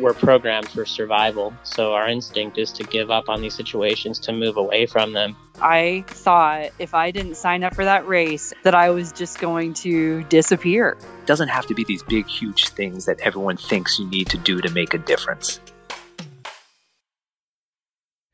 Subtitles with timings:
[0.00, 1.52] we're programmed for survival.
[1.62, 5.36] So our instinct is to give up on these situations, to move away from them.
[5.60, 9.74] I thought if I didn't sign up for that race, that I was just going
[9.74, 10.96] to disappear.
[11.00, 14.38] It doesn't have to be these big, huge things that everyone thinks you need to
[14.38, 15.60] do to make a difference.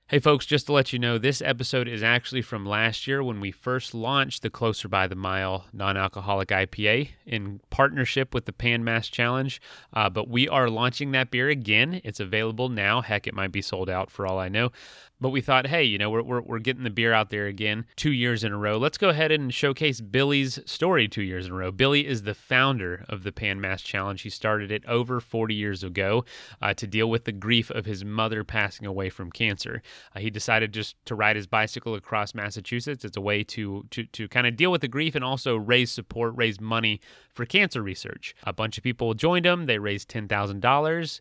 [0.08, 3.40] Hey, folks, just to let you know, this episode is actually from last year when
[3.40, 8.52] we first launched the Closer by the Mile non alcoholic IPA in partnership with the
[8.52, 9.62] Pan Mass Challenge.
[9.94, 12.02] Uh, but we are launching that beer again.
[12.04, 13.00] It's available now.
[13.00, 14.72] Heck, it might be sold out for all I know.
[15.20, 17.86] But we thought, hey, you know, we're, we're, we're getting the beer out there again
[17.96, 18.76] two years in a row.
[18.76, 21.70] Let's go ahead and showcase Billy's story two years in a row.
[21.70, 24.20] Billy is the founder of the Pan Mass Challenge.
[24.20, 26.24] He started it over 40 years ago
[26.60, 29.82] uh, to deal with the grief of his mother passing away from cancer.
[30.14, 33.04] Uh, he decided just to ride his bicycle across Massachusetts.
[33.04, 35.92] It's a way to, to, to kind of deal with the grief and also raise
[35.92, 37.00] support, raise money
[37.32, 38.34] for cancer research.
[38.42, 39.66] A bunch of people joined him.
[39.66, 41.20] They raised $10,000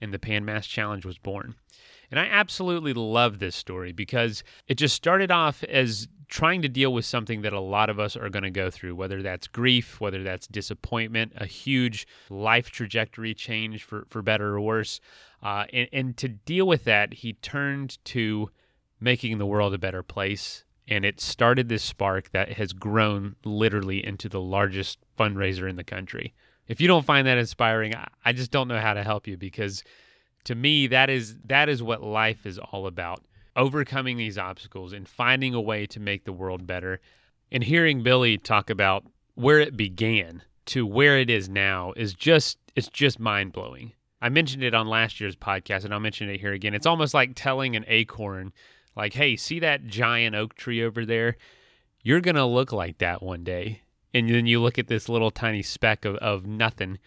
[0.00, 1.54] and the Pan Mass Challenge was born.
[2.10, 6.92] And I absolutely love this story because it just started off as trying to deal
[6.92, 10.00] with something that a lot of us are going to go through, whether that's grief,
[10.00, 15.00] whether that's disappointment, a huge life trajectory change for, for better or worse.
[15.42, 18.50] Uh, and, and to deal with that, he turned to
[19.00, 20.64] making the world a better place.
[20.88, 25.84] And it started this spark that has grown literally into the largest fundraiser in the
[25.84, 26.34] country.
[26.66, 29.82] If you don't find that inspiring, I just don't know how to help you because
[30.44, 33.24] to me that is that is what life is all about
[33.56, 37.00] overcoming these obstacles and finding a way to make the world better.
[37.52, 42.58] And hearing billy talk about where it began to where it is now is just
[42.74, 43.92] it's just mind-blowing.
[44.20, 46.74] I mentioned it on last year's podcast and i'll mention it here again.
[46.74, 48.52] It's almost like telling an acorn
[48.96, 51.36] like hey see that giant oak tree over there?
[52.02, 53.82] You're to look like that one day.
[54.12, 56.98] And then you look at this little tiny speck of, of nothing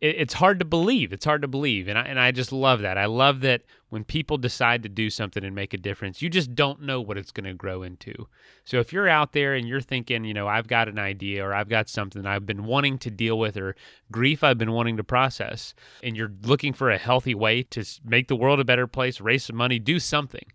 [0.00, 1.12] it, it's hard to believe.
[1.12, 2.98] It's hard to believe, and I and I just love that.
[2.98, 6.54] I love that when people decide to do something and make a difference, you just
[6.54, 8.28] don't know what it's going to grow into.
[8.64, 11.52] So if you're out there and you're thinking, you know, I've got an idea or
[11.54, 13.74] I've got something I've been wanting to deal with or
[14.10, 18.28] grief I've been wanting to process, and you're looking for a healthy way to make
[18.28, 20.46] the world a better place, raise some money, do something,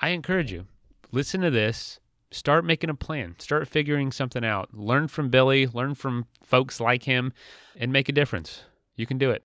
[0.00, 0.66] I encourage you.
[1.12, 1.98] Listen to this
[2.32, 7.02] start making a plan start figuring something out learn from billy learn from folks like
[7.02, 7.30] him
[7.76, 8.62] and make a difference
[9.02, 9.42] you can do it.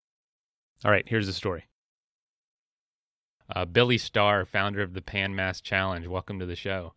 [0.85, 1.65] All right, here's the story.
[3.53, 6.93] Uh, Billy Starr, founder of the Pan Mass Challenge, welcome to the show.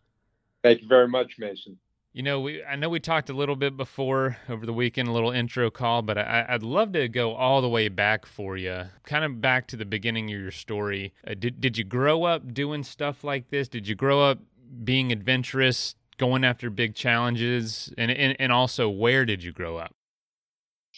[0.62, 1.78] Thank you very much, Mason.
[2.12, 5.12] You know, we I know we talked a little bit before over the weekend, a
[5.12, 8.86] little intro call, but I, would love to go all the way back for you,
[9.04, 11.14] kind of back to the beginning of your story.
[11.26, 13.68] Uh, did did you grow up doing stuff like this?
[13.68, 14.40] Did you grow up
[14.84, 19.94] being adventurous, going after big challenges, and and, and also where did you grow up?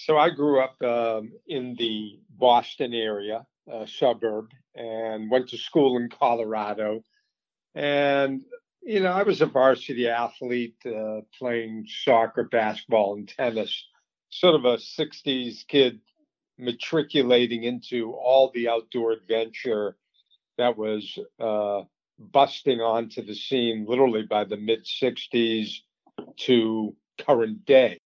[0.04, 3.46] So I grew up um, in the Boston area,
[3.86, 7.04] suburb, and went to school in Colorado.
[7.76, 8.40] And
[8.82, 13.86] you know, I was a varsity athlete, uh, playing soccer, basketball, and tennis.
[14.30, 16.00] Sort of a '60s kid,
[16.58, 19.96] matriculating into all the outdoor adventure
[20.58, 21.82] that was uh,
[22.18, 25.76] busting onto the scene, literally by the mid '60s
[26.38, 28.00] to current day,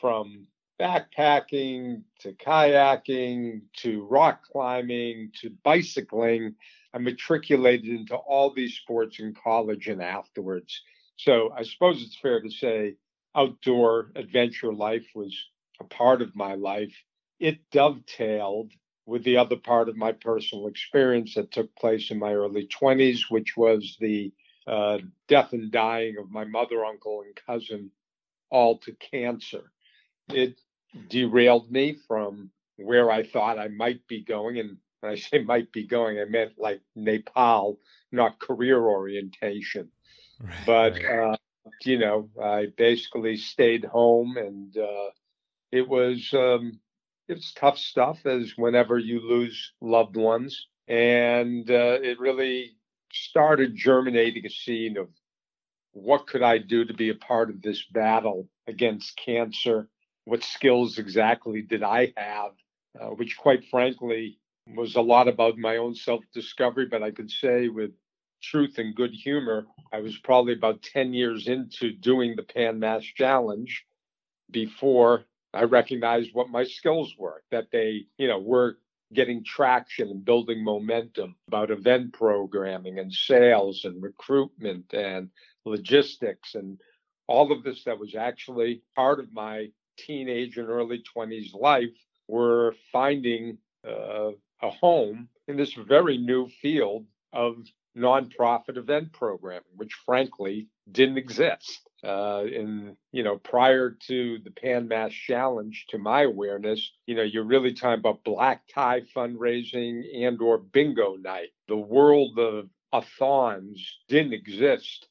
[0.00, 0.46] from
[0.80, 6.54] backpacking to kayaking to rock climbing to bicycling.
[6.94, 10.82] I matriculated into all these sports in college and afterwards.
[11.16, 12.96] So I suppose it's fair to say
[13.36, 15.36] outdoor adventure life was
[15.80, 16.94] a part of my life.
[17.38, 18.72] It dovetailed
[19.06, 23.22] with the other part of my personal experience that took place in my early 20s,
[23.28, 24.32] which was the
[24.66, 24.98] uh,
[25.28, 27.90] death and dying of my mother, uncle, and cousin,
[28.50, 29.70] all to cancer.
[30.28, 30.60] It
[31.08, 34.58] derailed me from where I thought I might be going.
[34.58, 37.78] And when I say might be going, I meant like Nepal,
[38.12, 39.90] not career orientation.
[40.40, 41.32] Right, but, right.
[41.32, 41.36] Uh,
[41.84, 45.10] you know, I basically stayed home and uh,
[45.70, 46.80] it was, um,
[47.28, 50.66] it's tough stuff as whenever you lose loved ones.
[50.88, 52.72] And uh, it really
[53.12, 55.08] started germinating a seed of
[55.92, 59.88] what could I do to be a part of this battle against cancer
[60.24, 62.52] what skills exactly did I have,
[63.00, 66.86] uh, which quite frankly was a lot about my own self discovery.
[66.86, 67.92] But I could say with
[68.42, 73.02] truth and good humor, I was probably about 10 years into doing the Pan Mass
[73.02, 73.84] Challenge
[74.50, 78.78] before I recognized what my skills were, that they, you know, were
[79.12, 85.30] getting traction and building momentum about event programming and sales and recruitment and
[85.64, 86.78] logistics and
[87.26, 89.68] all of this that was actually part of my
[90.06, 91.96] teenage and early 20s life
[92.28, 94.30] were finding uh,
[94.62, 97.56] a home in this very new field of
[97.96, 101.80] nonprofit event programming, which frankly didn't exist.
[102.02, 107.22] Uh, in you know, prior to the Pan Mass Challenge, to my awareness, you know,
[107.22, 111.48] you're really talking about black tie fundraising and or bingo night.
[111.68, 115.08] The world of a-thons didn't exist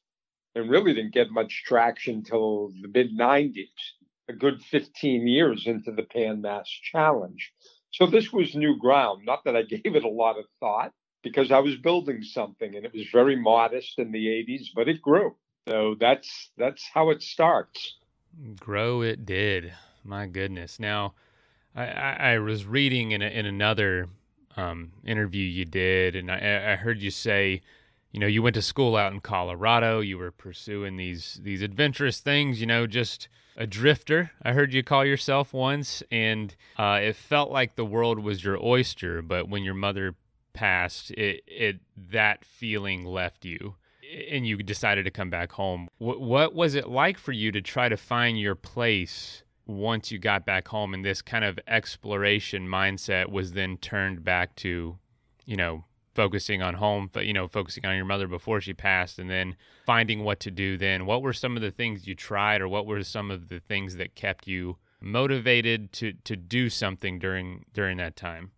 [0.54, 3.68] and really didn't get much traction until the mid 90s,
[4.30, 7.52] a good 15 years into the Pan Mass Challenge.
[7.92, 9.26] So this was new ground.
[9.26, 10.92] Not that I gave it a lot of thought
[11.22, 15.02] because I was building something and it was very modest in the 80s, but it
[15.02, 15.36] grew.
[15.68, 17.98] So that's that's how it starts.
[18.58, 19.72] Grow it did.
[20.04, 20.80] My goodness.
[20.80, 21.14] Now,
[21.74, 24.08] I, I, I was reading in a, in another
[24.56, 27.60] um, interview you did, and I, I heard you say,
[28.12, 30.00] you know, you went to school out in Colorado.
[30.00, 32.60] You were pursuing these these adventurous things.
[32.60, 34.32] You know, just a drifter.
[34.42, 38.58] I heard you call yourself once, and uh, it felt like the world was your
[38.62, 39.22] oyster.
[39.22, 40.16] But when your mother
[40.52, 43.76] passed, it it that feeling left you,
[44.30, 45.88] and you decided to come back home.
[45.98, 49.44] What what was it like for you to try to find your place?
[49.66, 54.56] Once you got back home, and this kind of exploration mindset was then turned back
[54.56, 54.98] to,
[55.46, 55.84] you know,
[56.14, 60.24] focusing on home, you know, focusing on your mother before she passed, and then finding
[60.24, 60.76] what to do.
[60.76, 63.60] Then, what were some of the things you tried, or what were some of the
[63.60, 68.50] things that kept you motivated to to do something during during that time?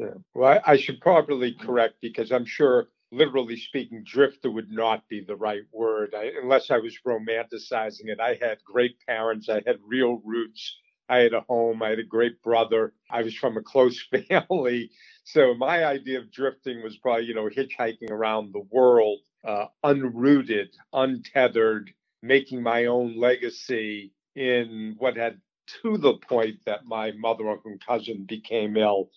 [0.00, 0.14] Yeah.
[0.32, 5.36] Well, I, should probably correct because I'm sure, literally speaking, drifter would not be the
[5.36, 8.18] right word I, unless I was romanticizing it.
[8.18, 10.78] I had great parents, I had real roots.
[11.10, 11.82] I had a home.
[11.82, 12.94] I had a great brother.
[13.10, 14.92] I was from a close family.
[15.24, 20.70] So my idea of drifting was probably, you know, hitchhiking around the world, uh, unrooted,
[20.94, 21.92] untethered,
[22.22, 25.40] making my own legacy in what had
[25.82, 29.10] to the point that my mother, uncle, and cousin became ill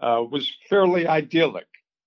[0.00, 1.66] uh, was fairly idyllic.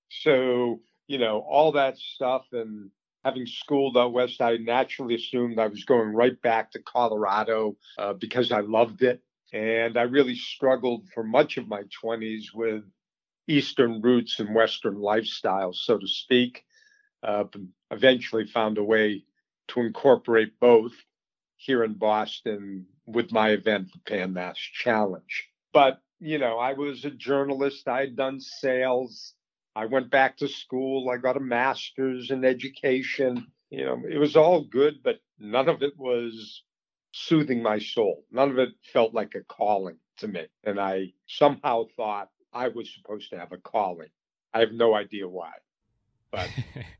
[0.10, 2.92] So, you know, all that stuff and
[3.24, 8.14] having schooled out west, I naturally assumed I was going right back to Colorado uh,
[8.14, 9.22] because I loved it.
[9.54, 12.84] And I really struggled for much of my 20s with
[13.48, 16.64] Eastern roots and Western lifestyles, so to speak.
[17.24, 17.44] Uh,
[17.92, 19.24] eventually found a way
[19.68, 20.94] to incorporate both
[21.58, 25.50] here in Boston with my event, the Pan Mass Challenge.
[25.74, 27.88] But you know, I was a journalist.
[27.88, 29.34] I had done sales.
[29.76, 31.10] I went back to school.
[31.10, 33.48] I got a master's in education.
[33.70, 36.64] You know, it was all good, but none of it was
[37.12, 38.26] soothing my soul.
[38.32, 40.48] None of it felt like a calling to me.
[40.64, 44.10] And I somehow thought I was supposed to have a calling.
[44.54, 45.52] I have no idea why.
[46.32, 46.50] But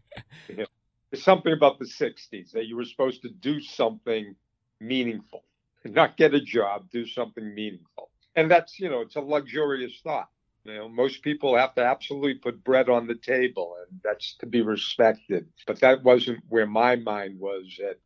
[0.50, 0.66] you know,
[1.10, 4.36] there's something about the 60s that you were supposed to do something
[4.80, 5.44] meaningful,
[5.86, 10.30] not get a job, do something meaningful and that's you know it's a luxurious thought
[10.64, 14.46] you know most people have to absolutely put bread on the table and that's to
[14.46, 17.98] be respected but that wasn't where my mind was at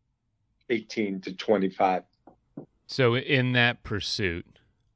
[0.70, 2.04] 18 to 25
[2.88, 4.46] so in that pursuit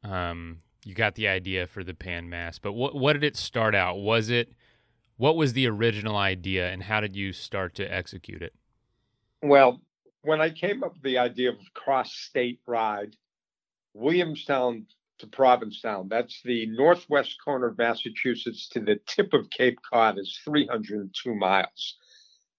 [0.03, 3.75] um, you got the idea for the pan mass but what, what did it start
[3.75, 4.53] out was it
[5.17, 8.53] what was the original idea and how did you start to execute it
[9.41, 9.81] well
[10.21, 13.15] when i came up with the idea of cross state ride
[13.93, 14.85] williamstown
[15.19, 16.07] to Provincetown.
[16.09, 21.97] That's the northwest corner of Massachusetts to the tip of Cape Cod is 302 miles.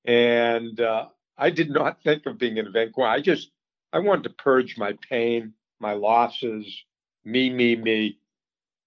[0.04, 1.06] And uh,
[1.40, 3.32] I did not think of being an event coordinator.
[3.32, 3.50] I just,
[3.92, 6.84] I wanted to purge my pain, my losses,
[7.24, 8.18] me, me, me.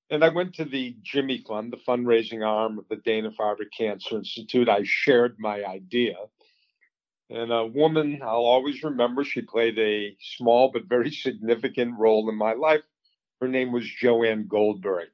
[0.10, 4.70] And I went to the Jimmy Fund, the fundraising arm of the Dana-Farber Cancer Institute.
[4.70, 6.16] I shared my idea.
[7.30, 12.36] And a woman I'll always remember, she played a small but very significant role in
[12.36, 12.84] my life
[13.44, 15.10] her name was Joanne Goldberg.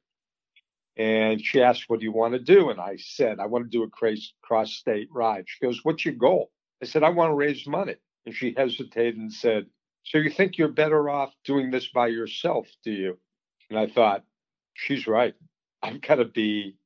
[0.96, 2.70] And she asked, What do you want to do?
[2.70, 3.88] And I said, I want to do a
[4.42, 5.46] cross state ride.
[5.48, 6.52] She goes, What's your goal?
[6.82, 7.96] I said, I want to raise money.
[8.26, 9.66] And she hesitated and said,
[10.04, 13.18] So you think you're better off doing this by yourself, do you?
[13.68, 14.24] And I thought,
[14.74, 15.34] She's right.
[15.82, 16.76] I've got to be,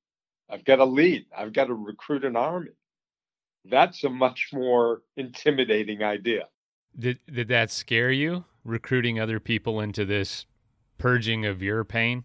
[0.51, 2.71] I've got to lead, I've got to recruit an army.
[3.65, 6.49] That's a much more intimidating idea.
[6.99, 10.47] Did, did that scare you, recruiting other people into this
[10.99, 12.25] purging of your pain?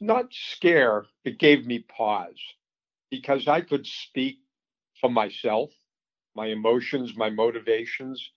[0.00, 2.40] Not scare, it gave me pause
[3.10, 4.38] because I could speak
[5.00, 5.70] for myself,
[6.34, 8.30] my emotions, my motivations.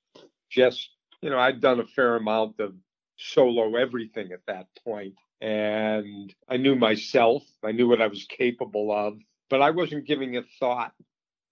[0.49, 0.89] Just,
[1.21, 2.73] you know, I'd done a fair amount of
[3.17, 5.15] solo everything at that point.
[5.41, 9.17] And I knew myself, I knew what I was capable of,
[9.49, 10.93] but I wasn't giving a thought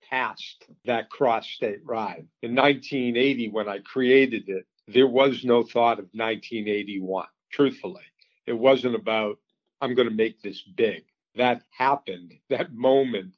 [0.10, 2.28] past that cross state ride.
[2.42, 8.04] In 1980, when I created it, there was no thought of 1981, truthfully.
[8.46, 9.38] It wasn't about,
[9.80, 11.04] I'm going to make this big.
[11.36, 13.36] That happened, that moment,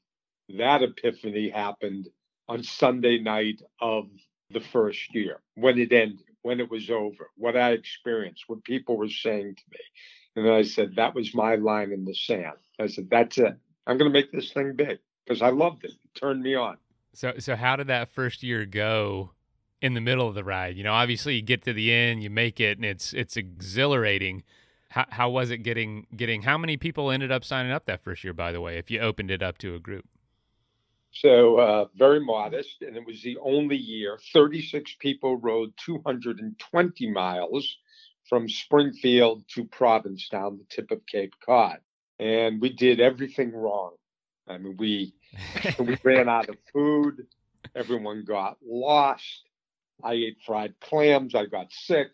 [0.50, 2.08] that epiphany happened
[2.48, 4.06] on Sunday night of
[4.52, 8.98] the first year when it ended, when it was over, what I experienced, what people
[8.98, 9.80] were saying to me.
[10.36, 12.58] And then I said, that was my line in the sand.
[12.80, 13.56] I said, that's it.
[13.86, 15.92] I'm going to make this thing big because I loved it.
[15.92, 16.78] It turned me on.
[17.14, 19.32] So, so how did that first year go
[19.82, 20.76] in the middle of the ride?
[20.76, 24.44] You know, obviously you get to the end, you make it, and it's it's exhilarating.
[24.90, 26.42] How how was it getting getting?
[26.42, 28.34] How many people ended up signing up that first year?
[28.34, 30.06] By the way, if you opened it up to a group.
[31.13, 34.20] So uh, very modest, and it was the only year.
[34.34, 37.77] 36 people rode 220 miles
[38.27, 41.77] from Springfield to Provincetown, the tip of Cape Cod,
[42.20, 43.91] and we did everything wrong.
[44.48, 45.13] I mean, we
[45.79, 47.27] we ran out of food.
[47.75, 49.43] Everyone got lost.
[50.03, 51.36] I ate fried clams.
[51.36, 52.10] I got sick,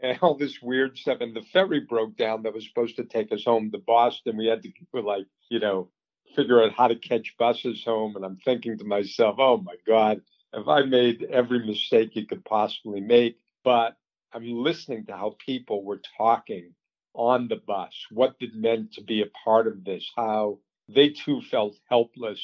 [0.00, 1.18] and all this weird stuff.
[1.20, 4.36] And the ferry broke down that was supposed to take us home to Boston.
[4.36, 5.88] We had to like, you know,
[6.34, 8.16] figure out how to catch buses home.
[8.16, 10.20] And I'm thinking to myself, oh my God,
[10.54, 13.36] have I made every mistake you could possibly make?
[13.64, 13.96] But
[14.32, 16.74] I'm listening to how people were talking
[17.14, 20.58] on the bus, what it meant to be a part of this, how
[20.88, 22.40] they too felt helpless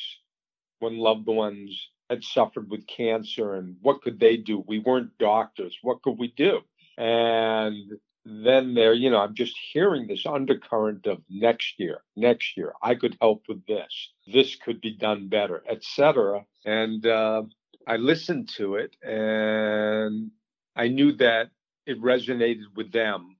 [0.78, 4.64] when loved ones had suffered with cancer and what could they do?
[4.66, 5.76] We weren't doctors.
[5.82, 6.60] What could we do?
[6.96, 7.92] And
[8.30, 12.94] then there, you know, I'm just hearing this undercurrent of next year, next year, I
[12.94, 14.12] could help with this.
[14.26, 16.44] This could be done better, etc.
[16.66, 17.44] And uh,
[17.86, 20.30] I listened to it, and
[20.76, 21.50] I knew that
[21.86, 23.36] it resonated with them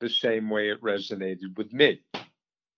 [0.00, 2.02] the same way it resonated with me,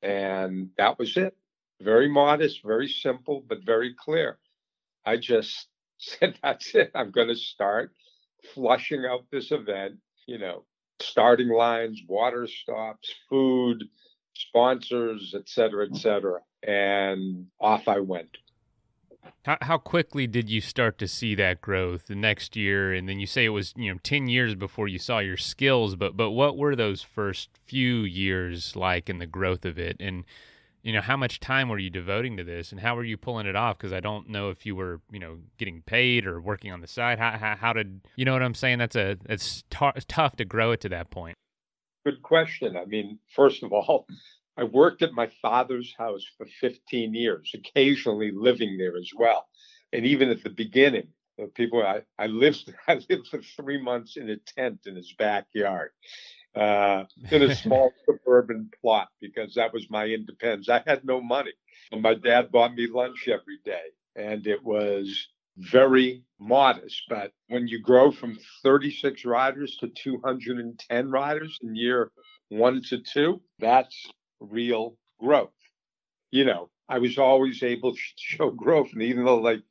[0.02, 1.34] and that was it.
[1.80, 4.38] Very modest, very simple, but very clear.
[5.06, 6.90] I just said, "That's it.
[6.94, 7.92] I'm going to start
[8.52, 10.64] flushing out this event." You know,
[11.00, 13.84] starting lines, water stops, food,
[14.34, 16.40] sponsors, et cetera, et cetera.
[16.62, 18.38] And off I went.
[19.44, 22.92] How, how quickly did you start to see that growth the next year?
[22.92, 25.96] And then you say it was, you know, 10 years before you saw your skills,
[25.96, 29.96] but, but what were those first few years like in the growth of it?
[30.00, 30.24] And,
[30.86, 33.48] you know how much time were you devoting to this and how were you pulling
[33.48, 33.76] it off?
[33.76, 36.86] Because i don't know if you were you know getting paid or working on the
[36.86, 37.18] side.
[37.18, 38.78] How, how, how did you know what i'm saying?
[38.78, 41.36] That's a it's tough to grow it to that point.
[42.04, 42.76] Good question.
[42.76, 44.06] I mean first of all
[44.56, 49.48] i worked at my father's house for 15 years occasionally living there as well.
[49.92, 51.08] And even at the beginning
[51.54, 55.90] people I, I lived i lived for three months in a tent in his backyard
[56.56, 60.68] uh, in a small suburban plot because that was my independence.
[60.68, 61.52] I had no money.
[61.92, 67.02] My dad bought me lunch every day, and it was very modest.
[67.08, 72.10] But when you grow from 36 riders to 210 riders in year
[72.48, 74.08] one to two, that's
[74.40, 75.50] real growth.
[76.30, 78.92] You know, I was always able to show growth.
[78.92, 79.62] And even though, like,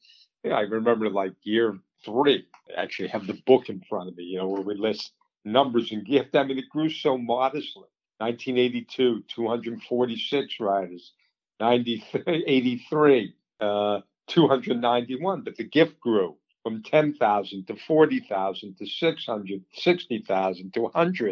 [0.44, 4.18] you know, I remember like year three, I actually have the book in front of
[4.18, 5.12] me, you know, where we list
[5.46, 6.36] numbers and gift.
[6.36, 7.88] I mean, it grew so modestly.
[8.18, 11.14] 1982, 246 riders.
[11.60, 15.42] 1983, uh, 291.
[15.42, 21.28] But the gift grew from 10,000 to 40,000 to 600, 60,000 to 100.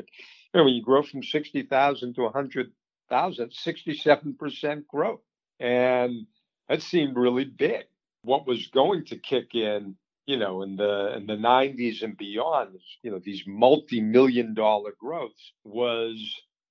[0.53, 5.21] You know, when you grow from 60,000 to 100,000, 67% growth.
[5.59, 6.27] And
[6.69, 7.85] that seemed really big.
[8.21, 12.79] What was going to kick in you know, in the in the 90s and beyond,
[13.01, 16.17] you know, these multi-million dollar growths was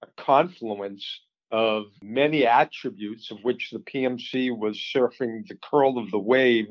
[0.02, 6.18] a confluence of many attributes of which the PMC was surfing the curl of the
[6.18, 6.66] wave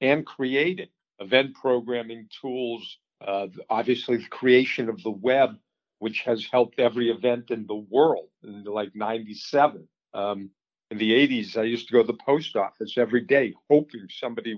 [0.00, 0.88] and creating
[1.20, 5.56] event programming tools, uh, obviously the creation of the web,
[6.00, 9.86] which has helped every event in the world in like 97.
[10.12, 10.50] Um,
[10.90, 14.56] in the 80s, I used to go to the post office every day, hoping somebody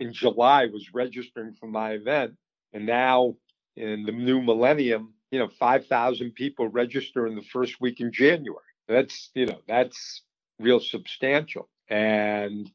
[0.00, 2.34] in July was registering for my event.
[2.72, 3.34] And now
[3.76, 8.60] in the new millennium, you know, 5,000 people register in the first week in January.
[8.88, 10.22] That's, you know, that's
[10.58, 11.68] real substantial.
[11.88, 12.70] And,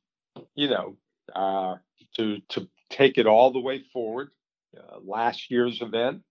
[0.55, 0.97] you know,
[1.35, 1.75] uh,
[2.15, 4.29] to, to take it all the way forward,
[4.77, 6.21] uh, last year's event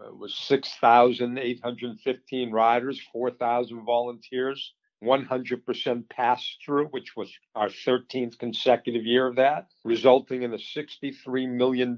[0.00, 4.72] uh, was 6,815 riders, 4,000 volunteers.
[5.02, 11.48] 100% pass through, which was our 13th consecutive year of that, resulting in a $63
[11.48, 11.96] million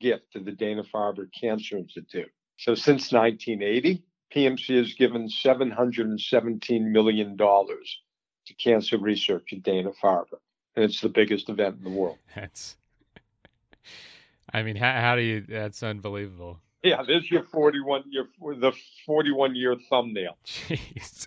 [0.00, 2.30] gift to the Dana Farber Cancer Institute.
[2.56, 4.02] So since 1980,
[4.34, 10.38] PMC has given $717 million to cancer research at Dana Farber.
[10.76, 12.18] And it's the biggest event in the world.
[12.34, 12.76] That's,
[14.52, 16.60] I mean, how, how do you, that's unbelievable.
[16.82, 18.26] Yeah, there's your 41 year,
[18.60, 18.72] the
[19.06, 20.36] 41 year thumbnail.
[20.44, 21.26] Jeez.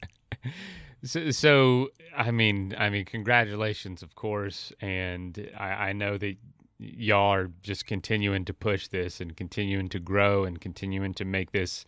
[1.04, 6.36] So, so, I mean, I mean, congratulations, of course, and I, I know that
[6.80, 11.51] y'all are just continuing to push this and continuing to grow and continuing to make
[11.51, 11.86] this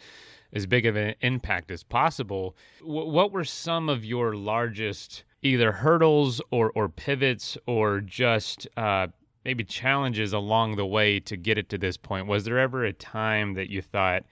[0.54, 2.56] as big of an impact as possible.
[2.80, 9.08] W- what were some of your largest either hurdles or or pivots or just uh,
[9.46, 12.28] maybe challenges along the way to get it to this point?
[12.28, 14.24] Was there ever a time that you thought,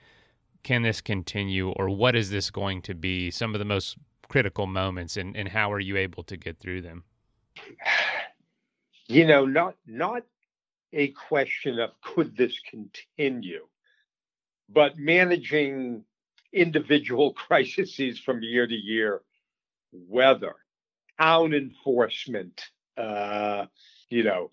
[0.62, 3.30] can this continue, or what is this going to be?
[3.30, 3.96] Some of the most
[4.28, 7.04] critical moments, and, and how are you able to get through them?
[9.06, 10.22] You know, not not
[10.92, 13.66] a question of could this continue,
[14.68, 16.04] but managing
[16.52, 19.22] individual crises from year to year,
[19.92, 20.56] weather,
[21.18, 22.62] town enforcement.
[22.96, 23.66] Uh,
[24.08, 24.50] you know,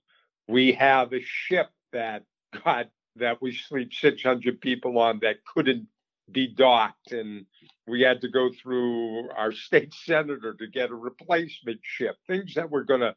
[0.48, 2.24] we have a ship that
[2.64, 5.88] got that we sleep 600 people on that couldn't
[6.32, 7.46] be docked, and
[7.88, 12.18] we had to go through our state senator to get a replacement ship.
[12.28, 13.16] Things that were going to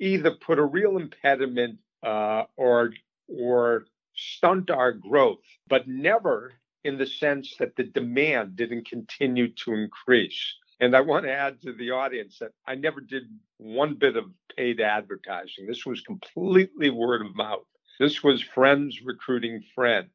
[0.00, 2.92] either put a real impediment uh, or
[3.28, 3.84] or
[4.14, 6.52] stunt our growth, but never
[6.84, 10.54] in the sense that the demand didn't continue to increase.
[10.80, 13.24] And I want to add to the audience that I never did
[13.58, 14.24] one bit of
[14.56, 15.66] paid advertising.
[15.66, 17.66] This was completely word of mouth.
[17.98, 20.12] This was friends recruiting friends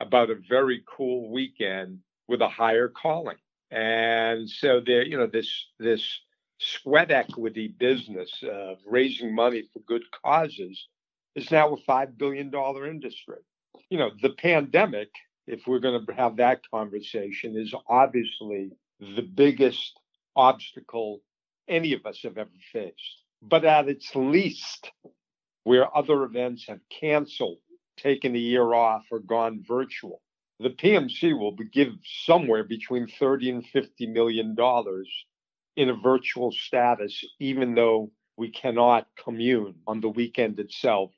[0.00, 3.36] about a very cool weekend with a higher calling.
[3.70, 6.20] And so there, you know, this this
[6.58, 10.88] sweat equity business of raising money for good causes
[11.34, 13.38] is now a five billion dollar industry.
[13.90, 15.10] You know, the pandemic
[15.48, 19.98] if we're going to have that conversation, is obviously the biggest
[20.36, 21.20] obstacle
[21.66, 23.22] any of us have ever faced.
[23.40, 24.92] But at its least,
[25.64, 27.58] where other events have canceled,
[27.98, 30.22] taken a year off, or gone virtual,
[30.60, 31.92] the PMC will give
[32.24, 35.08] somewhere between 30 and 50 million dollars
[35.76, 41.12] in a virtual status, even though we cannot commune on the weekend itself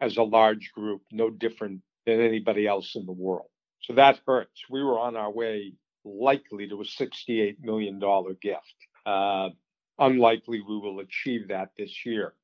[0.00, 3.48] as a large group, no different than anybody else in the world.
[3.82, 4.62] So that hurts.
[4.70, 8.00] We were on our way likely to a $68 million
[8.40, 8.74] gift.
[9.04, 9.50] Uh,
[9.98, 12.34] unlikely we will achieve that this year,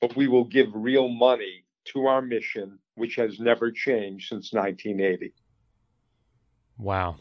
[0.00, 5.32] but we will give real money to our mission, which has never changed since 1980.
[6.78, 7.16] Wow.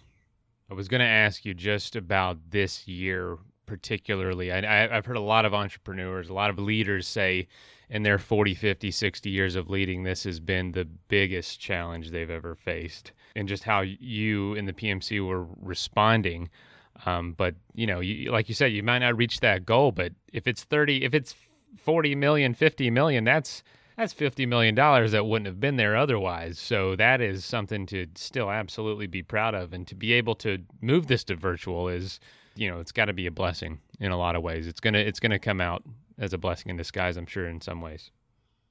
[0.70, 3.38] I was going to ask you just about this year
[3.72, 4.52] particularly.
[4.52, 7.48] I, have heard a lot of entrepreneurs, a lot of leaders say
[7.90, 12.30] in their 40, 50, 60 years of leading, this has been the biggest challenge they've
[12.30, 13.14] ever faced.
[13.38, 16.50] And just how you and the PMC were responding.
[17.06, 20.12] Um, but, you know, you, like you said, you might not reach that goal, but
[20.34, 21.34] if it's 30, if it's
[21.78, 23.64] 40 million, 50 million, that's
[24.02, 26.58] that's $50 million that wouldn't have been there otherwise.
[26.58, 29.74] So that is something to still absolutely be proud of.
[29.74, 32.20] And to be able to move this to virtual is
[32.56, 34.68] you know it's got to be a blessing in a lot of ways.
[34.68, 35.84] It's gonna it's gonna come out
[36.18, 38.10] as a blessing in disguise, I'm sure, in some ways.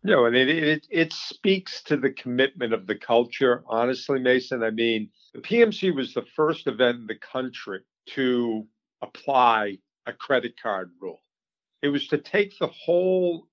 [0.02, 3.62] No, and it, it it speaks to the commitment of the culture.
[3.68, 7.80] Honestly, Mason, I mean, the PMC was the first event in the country
[8.14, 8.66] to
[9.00, 11.20] apply a credit card rule.
[11.82, 13.46] It was to take the whole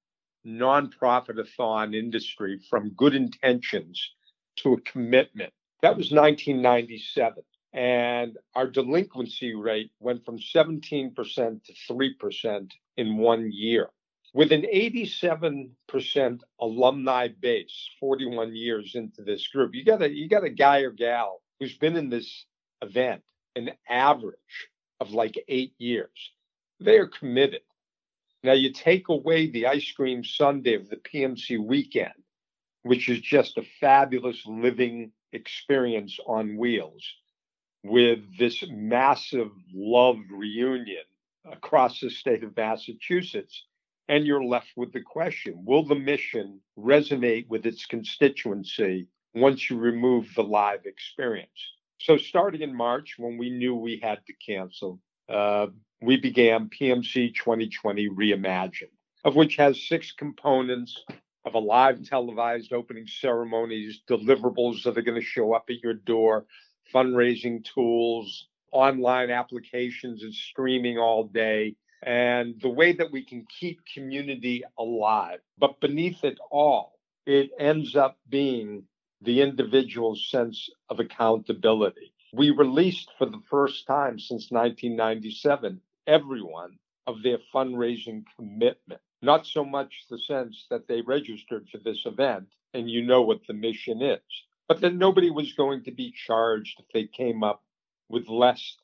[0.47, 4.11] nonprofit a thon industry from good intentions
[4.57, 5.53] to a commitment.
[5.81, 13.89] That was 1997 and our delinquency rate went from 17% to 3% in one year.
[14.33, 20.43] With an 87% alumni base, 41 years into this group, you got a you got
[20.43, 22.45] a guy or gal who's been in this
[22.81, 23.23] event
[23.55, 26.31] an average of like eight years.
[26.79, 27.61] They are committed.
[28.47, 32.13] Now you take away the ice cream Sunday of the PMC weekend,
[32.83, 37.03] which is just a fabulous living experience on wheels
[37.83, 41.03] with this massive love reunion
[41.51, 43.65] across the state of Massachusetts.
[44.07, 49.77] And you're left with the question Will the mission resonate with its constituency once you
[49.77, 51.73] remove the live experience?
[51.99, 55.67] So, starting in March, when we knew we had to cancel, uh,
[56.01, 58.91] we began PMC 2020 Reimagined,
[59.23, 61.03] of which has six components
[61.45, 65.93] of a live televised opening ceremonies, deliverables that are going to show up at your
[65.93, 66.45] door,
[66.93, 73.79] fundraising tools, online applications, and streaming all day, and the way that we can keep
[73.93, 75.39] community alive.
[75.57, 78.83] But beneath it all, it ends up being
[79.21, 82.13] the individual's sense of accountability.
[82.33, 89.01] We released for the first time since 1997 everyone of their fundraising commitment.
[89.21, 93.47] Not so much the sense that they registered for this event and you know what
[93.47, 94.19] the mission is,
[94.67, 97.63] but that nobody was going to be charged if they came up
[98.09, 98.77] with less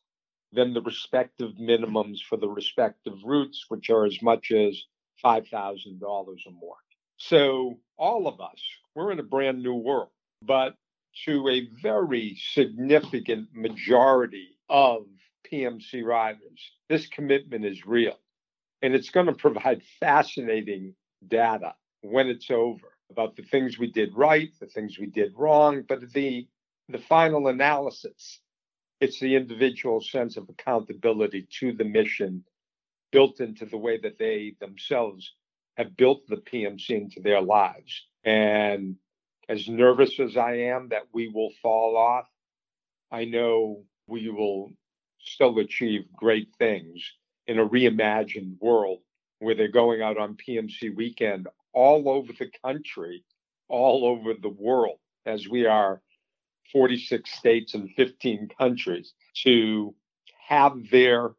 [0.54, 4.82] than the respective minimums for the respective routes, which are as much as
[5.24, 6.76] $5,000 or more.
[7.18, 8.62] So, all of us,
[8.96, 10.10] we're in a brand new world,
[10.42, 10.76] but
[11.26, 15.06] to a very significant majority of
[15.52, 18.18] PMC riders, this commitment is real.
[18.82, 20.96] And it's going to provide fascinating
[21.28, 25.84] data when it's over about the things we did right, the things we did wrong,
[25.88, 26.48] but the
[26.90, 28.40] the final analysis,
[29.00, 32.44] it's the individual sense of accountability to the mission
[33.12, 35.34] built into the way that they themselves
[35.78, 38.06] have built the PMC into their lives.
[38.24, 38.98] And
[39.50, 42.28] as nervous as I am that we will fall off,
[43.12, 44.72] I know we will
[45.20, 47.04] still achieve great things
[47.48, 49.00] in a reimagined world
[49.40, 53.24] where they're going out on PMC weekend all over the country,
[53.68, 56.02] all over the world, as we are
[56.72, 59.94] 46 states and 15 countries, to
[60.48, 61.32] have their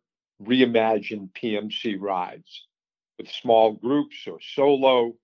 [0.43, 2.67] reimagined PMC rides
[3.19, 5.15] with small groups or solo,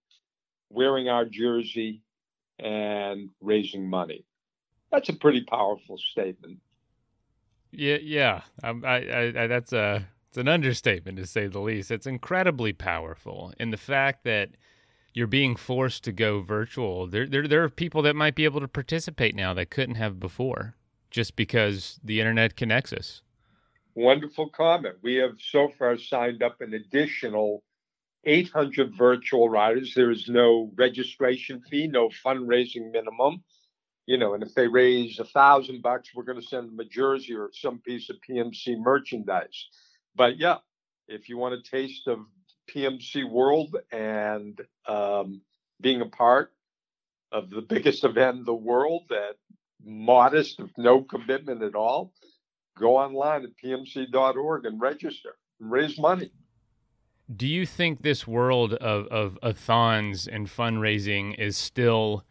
[0.71, 2.03] wearing our jersey
[2.61, 4.25] and raising money.
[4.93, 6.59] That's a pretty powerful statement.
[7.73, 8.43] Yeah, yeah.
[8.63, 11.91] Um, I, I, I, that's a it's an understatement to say the least.
[11.91, 14.51] It's incredibly powerful in the fact that
[15.13, 17.07] you're being forced to go virtual.
[17.07, 20.21] There, there, there are people that might be able to participate now that couldn't have
[20.21, 20.77] before,
[21.11, 23.23] just because the internet connects us.
[23.95, 24.97] Wonderful comment.
[25.03, 27.65] We have so far signed up an additional
[28.25, 29.95] 800 virtual riders.
[29.95, 33.43] There is no registration fee, no fundraising minimum.
[34.07, 36.85] You know, and if they raise a thousand bucks, we're going to send them a
[36.85, 39.69] jersey or some piece of PMC merchandise.
[40.17, 40.57] But yeah,
[41.07, 42.19] if you want a taste of
[42.75, 45.43] PMC world and um,
[45.81, 46.53] being a part
[47.33, 49.37] of the biggest event in the world that
[49.85, 52.13] modest, if no commitment at all,
[52.79, 56.31] go online at pmc.org and register and raise money.
[57.35, 62.25] Do you think this world of, of athons and fundraising is still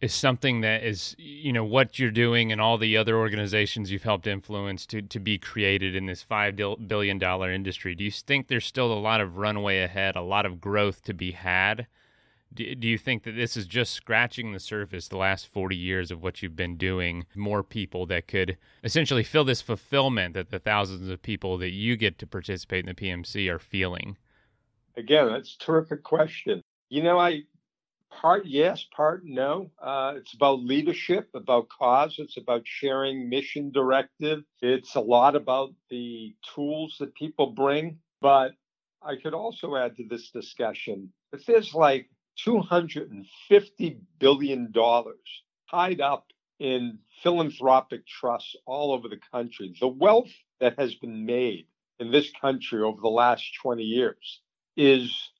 [0.00, 4.02] is something that is you know what you're doing and all the other organizations you've
[4.02, 7.94] helped influence to to be created in this five billion dollar industry?
[7.94, 11.14] Do you think there's still a lot of runway ahead a lot of growth to
[11.14, 11.86] be had
[12.54, 16.10] do, do you think that this is just scratching the surface the last 40 years
[16.10, 20.58] of what you've been doing more people that could essentially fill this fulfillment that the
[20.58, 24.16] thousands of people that you get to participate in the pmc are feeling
[24.96, 27.42] again that's a terrific question you know i
[28.20, 29.70] part yes, part no.
[29.80, 32.16] Uh, it's about leadership, about cause.
[32.18, 34.42] It's about sharing mission directive.
[34.60, 37.98] It's a lot about the tools that people bring.
[38.20, 38.52] But
[39.02, 42.08] I could also add to this discussion that there's like
[42.46, 44.72] $250 billion
[45.70, 46.26] tied up
[46.58, 49.74] in philanthropic trusts all over the country.
[49.80, 51.66] The wealth that has been made
[51.98, 54.40] in this country over the last 20 years
[54.76, 55.30] is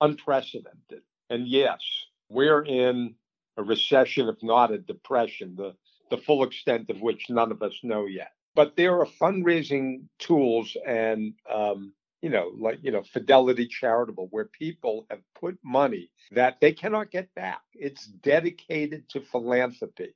[0.00, 1.02] unprecedented.
[1.30, 1.80] And yes,
[2.28, 3.14] we're in
[3.56, 5.74] a recession, if not a depression, the,
[6.10, 8.32] the full extent of which none of us know yet.
[8.54, 14.44] But there are fundraising tools and, um, you know, like, you know, Fidelity Charitable, where
[14.44, 17.62] people have put money that they cannot get back.
[17.74, 20.14] It's dedicated to philanthropy,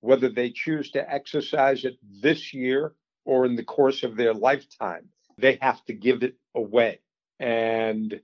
[0.00, 5.08] whether they choose to exercise it this year or in the course of their lifetime.
[5.38, 7.00] They have to give it away.
[7.38, 8.20] And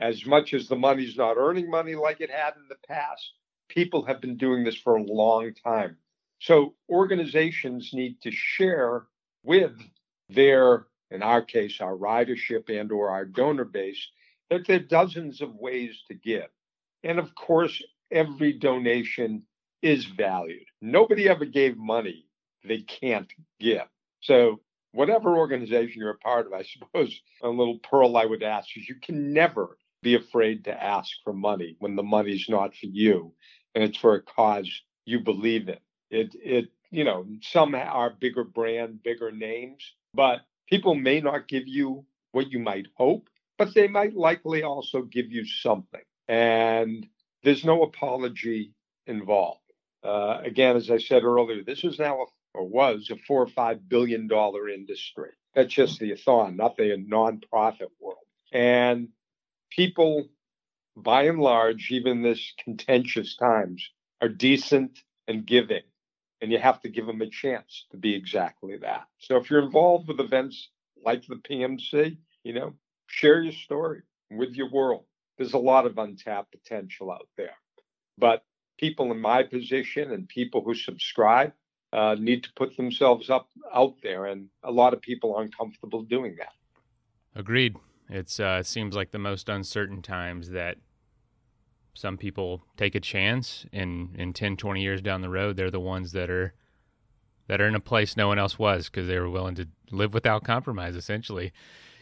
[0.00, 3.32] as much as the money's not earning money like it had in the past,
[3.68, 5.96] people have been doing this for a long time.
[6.40, 9.06] So organizations need to share
[9.42, 9.72] with
[10.28, 14.08] their, in our case, our ridership and or our donor base,
[14.50, 16.48] that there are dozens of ways to give.
[17.02, 19.42] And of course, every donation
[19.82, 20.66] is valued.
[20.80, 22.26] Nobody ever gave money
[22.64, 23.86] they can't give.
[24.20, 24.60] So
[24.92, 28.88] whatever organization you're a part of, I suppose a little pearl I would ask is
[28.88, 33.32] you can never be afraid to ask for money when the money's not for you
[33.74, 34.70] and it's for a cause
[35.04, 35.78] you believe in.
[36.10, 41.66] It it you know, some are bigger brand, bigger names, but people may not give
[41.66, 46.02] you what you might hope, but they might likely also give you something.
[46.28, 47.06] And
[47.42, 48.72] there's no apology
[49.06, 49.60] involved.
[50.02, 52.24] Uh, again, as I said earlier, this is now a,
[52.54, 55.30] or was a four or five billion dollar industry.
[55.54, 58.18] That's just the Athon, not the nonprofit world.
[58.52, 59.08] And
[59.70, 60.28] people,
[60.96, 63.88] by and large, even this contentious times,
[64.20, 64.98] are decent
[65.28, 65.82] and giving.
[66.46, 69.08] And you have to give them a chance to be exactly that.
[69.18, 70.68] So if you're involved with events
[71.04, 72.74] like the PMC, you know,
[73.08, 75.06] share your story with your world.
[75.38, 77.56] There's a lot of untapped potential out there.
[78.16, 78.44] But
[78.78, 81.52] people in my position and people who subscribe
[81.92, 86.02] uh, need to put themselves up out there, and a lot of people aren't comfortable
[86.02, 86.52] doing that.
[87.34, 87.74] Agreed.
[88.08, 88.22] Uh,
[88.60, 90.76] it seems like the most uncertain times that
[91.96, 95.80] some people take a chance and in 10 20 years down the road they're the
[95.80, 96.54] ones that are
[97.48, 100.14] that are in a place no one else was because they were willing to live
[100.14, 101.52] without compromise essentially.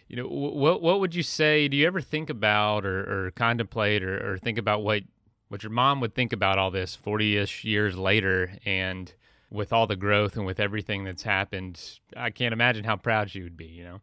[0.08, 4.02] You know what what would you say do you ever think about or, or contemplate
[4.02, 5.02] or, or think about what
[5.48, 8.58] what your mom would think about all this 40ish years later?
[8.64, 9.12] And
[9.50, 13.40] with all the growth and with everything that's happened i can't imagine how proud she
[13.40, 14.00] would be you know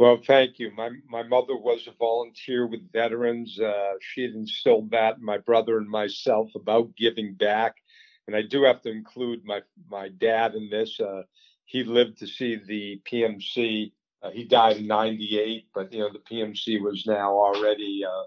[0.00, 0.72] well, thank you.
[0.74, 3.60] My my mother was a volunteer with veterans.
[3.60, 7.76] Uh, she had instilled that in my brother and myself about giving back,
[8.26, 9.60] and I do have to include my
[9.90, 10.98] my dad in this.
[10.98, 11.24] Uh,
[11.66, 13.92] he lived to see the PMC.
[14.22, 18.24] Uh, he died in '98, but you know the PMC was now already uh,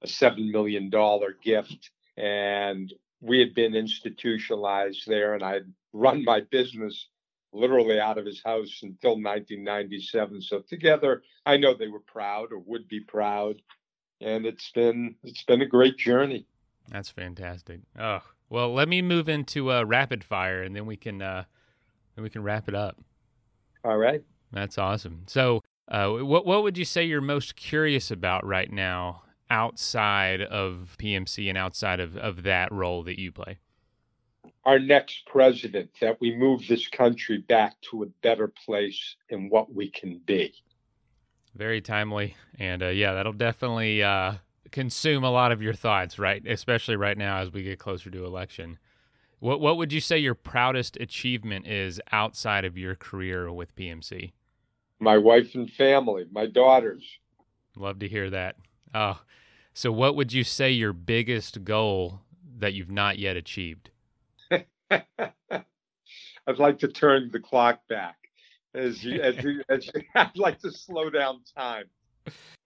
[0.00, 6.40] a seven million dollar gift, and we had been institutionalized there, and I'd run my
[6.50, 7.09] business
[7.52, 10.42] literally out of his house until 1997.
[10.42, 13.62] So together, I know they were proud or would be proud,
[14.20, 16.46] and it's been it's been a great journey.
[16.88, 17.80] That's fantastic.
[17.98, 21.44] Oh well, let me move into uh, rapid fire, and then we can uh,
[22.14, 22.98] then we can wrap it up.
[23.84, 24.22] All right.
[24.52, 25.22] That's awesome.
[25.26, 30.96] So, uh, what what would you say you're most curious about right now outside of
[30.98, 33.58] PMC and outside of, of that role that you play?
[34.64, 39.72] Our next president that we move this country back to a better place in what
[39.74, 40.52] we can be.
[41.54, 42.36] Very timely.
[42.58, 44.34] And uh, yeah, that'll definitely uh,
[44.70, 46.46] consume a lot of your thoughts, right?
[46.46, 48.78] Especially right now as we get closer to election.
[49.40, 54.32] What, what would you say your proudest achievement is outside of your career with PMC?
[55.00, 57.02] My wife and family, my daughters.
[57.74, 58.56] Love to hear that.
[58.94, 59.20] Oh,
[59.72, 62.20] so what would you say your biggest goal
[62.58, 63.90] that you've not yet achieved?
[66.46, 68.16] I'd like to turn the clock back.
[68.74, 71.84] As you, as you, as you, I'd like to slow down time.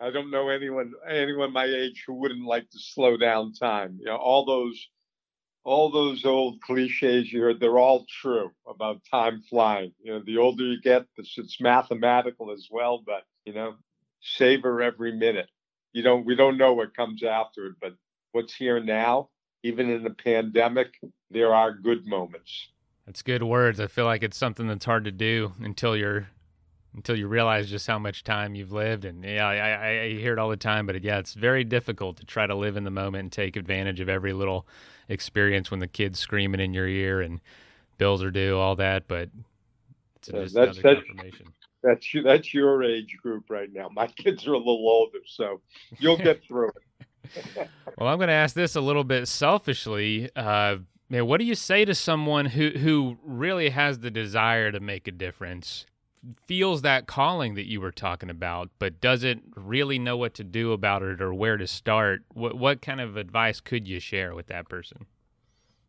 [0.01, 3.97] I don't know anyone anyone my age who wouldn't like to slow down time.
[4.01, 4.89] You know, all those
[5.65, 9.93] all those old cliches you heard, they're all true about time flying.
[10.03, 13.75] You know, the older you get, it's mathematical as well, but you know,
[14.21, 15.49] savor every minute.
[15.93, 17.95] You don't we don't know what comes after it, but
[18.33, 19.31] what's here now
[19.65, 21.01] even in a pandemic,
[21.31, 22.69] there are good moments.
[23.07, 23.81] That's good words.
[23.81, 26.29] I feel like it's something that's hard to do until you're
[26.95, 29.05] until you realize just how much time you've lived.
[29.05, 32.25] And yeah, I, I, hear it all the time, but yeah, it's very difficult to
[32.25, 34.65] try to live in the moment and take advantage of every little
[35.09, 37.41] experience when the kid's screaming in your ear and
[37.99, 39.09] bills are due, all that.
[39.09, 39.31] But
[40.19, 41.47] it's yeah, just that's, confirmation.
[41.83, 43.89] That's that's your age group right now.
[43.93, 45.61] My kids are a little older, so
[45.99, 46.83] you'll get through it.
[47.99, 50.31] Well, I'm going to ask this a little bit selfishly.
[50.35, 50.77] Uh,
[51.09, 55.07] man, what do you say to someone who who really has the desire to make
[55.09, 55.87] a difference,
[56.47, 60.73] feels that calling that you were talking about, but doesn't really know what to do
[60.73, 62.23] about it or where to start?
[62.33, 65.07] What what kind of advice could you share with that person?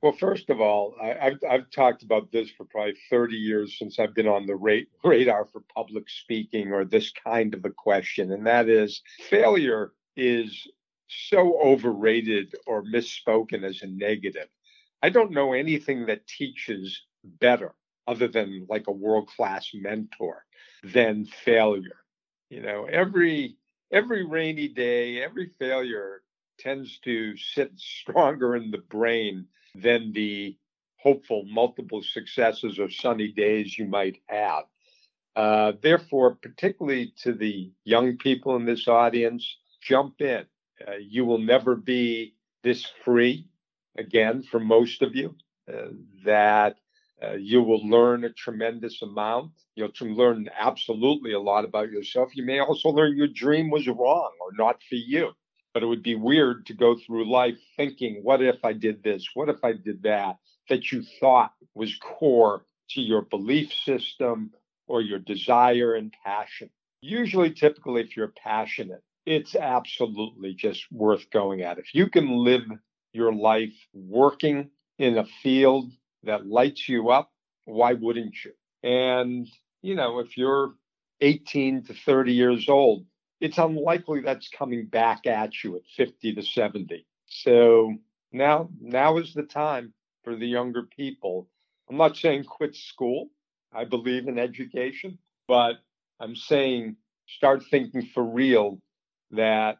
[0.06, 3.98] Well, first of all, I, have I've talked about this for probably 30 years since
[3.98, 4.56] I've been on the
[5.04, 10.68] radar for public speaking or this kind of a question, and that is failure is
[11.08, 14.48] so overrated or misspoken as a negative.
[15.02, 17.74] I don't know anything that teaches better
[18.08, 20.46] other than like a world class mentor
[20.84, 22.04] than failure.
[22.50, 23.58] You know, every
[23.92, 26.22] every rainy day, every failure
[26.58, 30.58] tends to sit stronger in the brain than the
[30.98, 34.64] hopeful multiple successes or sunny days you might have.
[35.36, 40.46] Uh, therefore, particularly to the young people in this audience, jump in.
[40.88, 43.48] Uh, you will never be this free
[43.98, 45.36] again for most of you.
[45.72, 45.88] Uh,
[46.24, 46.78] that
[47.24, 49.52] uh, you will learn a tremendous amount.
[49.76, 52.36] You'll learn absolutely a lot about yourself.
[52.36, 55.32] You may also learn your dream was wrong or not for you.
[55.74, 59.28] But it would be weird to go through life thinking, what if I did this?
[59.34, 60.38] What if I did that?
[60.70, 64.52] That you thought was core to your belief system
[64.88, 66.70] or your desire and passion.
[67.02, 71.80] Usually, typically, if you're passionate, it's absolutely just worth going at.
[71.80, 72.64] If you can live
[73.14, 75.92] your life working in a field
[76.24, 77.32] that lights you up,
[77.66, 78.52] why wouldn't you?
[78.84, 79.48] And,
[79.82, 80.76] you know, if you're
[81.22, 83.06] 18 to 30 years old,
[83.42, 87.06] it's unlikely that's coming back at you at 50 to 70.
[87.26, 87.94] So
[88.32, 89.94] now, now is the time.
[90.24, 91.48] for the younger people.
[91.90, 93.30] I'm not saying quit school.
[93.72, 95.76] I believe in education, but
[96.20, 96.96] I'm saying
[97.28, 98.82] start thinking for real
[99.36, 99.78] that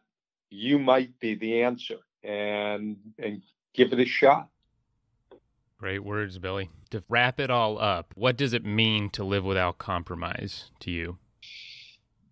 [0.50, 3.42] you might be the answer and and
[3.74, 4.48] give it a shot.
[5.78, 6.70] Great words, Billy.
[6.90, 11.18] To wrap it all up, what does it mean to live without compromise to you?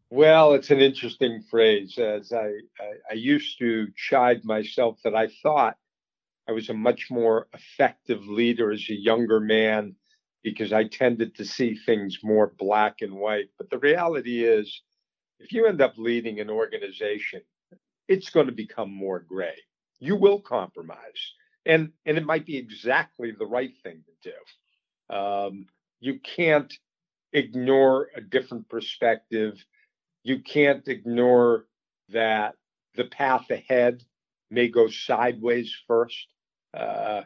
[0.09, 1.99] Well, it's an interesting phrase.
[1.99, 5.77] As I, I, I, used to chide myself that I thought
[6.49, 9.97] I was a much more effective leader as a younger man
[10.43, 13.49] because I tended to see things more black and white.
[13.59, 14.83] But the reality is,
[15.45, 17.43] if you end up leading an organization,
[18.09, 19.57] it's going to become more gray.
[20.01, 21.33] You will compromise,
[21.67, 25.15] and and it might be exactly the right thing to do.
[25.15, 25.67] Um,
[26.01, 26.73] you can't
[27.33, 29.63] ignore a different perspective.
[30.23, 31.67] You can't ignore
[32.09, 32.55] that
[32.95, 34.03] the path ahead
[34.51, 36.27] may go sideways first.
[36.73, 37.23] Uh,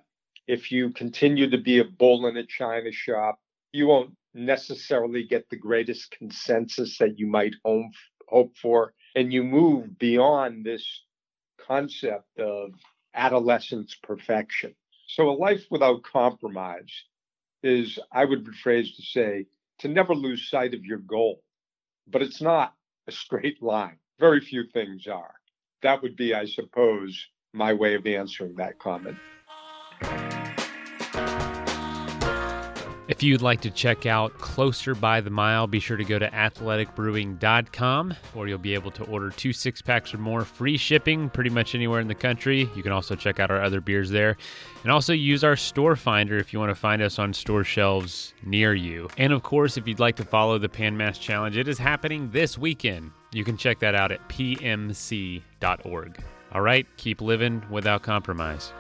[0.49, 3.39] if you continue to be a bull in a china shop,
[3.73, 7.91] you won't necessarily get the greatest consensus that you might home,
[8.29, 8.95] hope for.
[9.17, 10.87] And you move beyond this
[11.67, 12.73] concept of
[13.15, 14.75] adolescence perfection.
[15.09, 16.93] So, a life without compromise
[17.63, 19.47] is, I would rephrase to say,
[19.81, 21.43] to never lose sight of your goal.
[22.07, 22.75] But it's not
[23.07, 23.99] a straight line.
[24.19, 25.35] Very few things are.
[25.83, 29.17] That would be, I suppose, my way of answering that comment.
[33.19, 36.31] If you'd like to check out Closer by the Mile, be sure to go to
[36.31, 41.51] athleticbrewing.com or you'll be able to order two six packs or more free shipping pretty
[41.51, 42.71] much anywhere in the country.
[42.77, 44.37] You can also check out our other beers there
[44.85, 48.35] and also use our store finder if you want to find us on store shelves
[48.45, 49.09] near you.
[49.19, 52.31] And of course, if you'd like to follow the Pan Mass Challenge, it is happening
[52.31, 53.11] this weekend.
[53.33, 55.43] You can check that out at pmc.org.
[56.53, 58.73] All right, keep living without compromise.